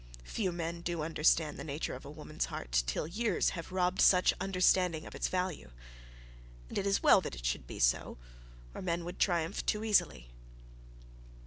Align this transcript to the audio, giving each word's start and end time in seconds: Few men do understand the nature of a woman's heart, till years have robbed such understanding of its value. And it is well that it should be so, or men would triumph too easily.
Few 0.23 0.51
men 0.51 0.81
do 0.81 1.03
understand 1.03 1.59
the 1.59 1.63
nature 1.63 1.93
of 1.93 2.05
a 2.05 2.09
woman's 2.09 2.45
heart, 2.45 2.81
till 2.87 3.05
years 3.05 3.49
have 3.51 3.71
robbed 3.71 4.01
such 4.01 4.33
understanding 4.41 5.05
of 5.05 5.13
its 5.13 5.27
value. 5.27 5.69
And 6.69 6.79
it 6.79 6.87
is 6.87 7.03
well 7.03 7.21
that 7.21 7.35
it 7.35 7.45
should 7.45 7.67
be 7.67 7.77
so, 7.77 8.17
or 8.73 8.81
men 8.81 9.05
would 9.05 9.19
triumph 9.19 9.63
too 9.63 9.83
easily. 9.83 10.31